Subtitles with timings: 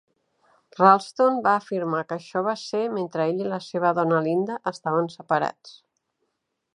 [0.77, 5.15] Ralston va afirmar que això va ser mentre ell i la seva dona Linda estaven
[5.17, 5.77] separats.